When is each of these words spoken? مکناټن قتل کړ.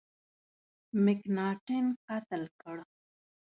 مکناټن 1.03 1.85
قتل 2.07 2.43
کړ. 2.61 2.77